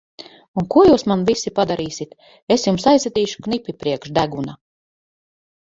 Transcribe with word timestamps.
Un 0.61 0.63
ko 0.75 0.85
jūs 0.87 1.03
man 1.11 1.25
visi 1.27 1.53
padarīsit! 1.59 2.17
Es 2.57 2.67
jums 2.69 2.89
aizsitīšu 2.93 3.47
knipi 3.49 3.79
priekš 3.85 4.17
deguna! 4.21 4.59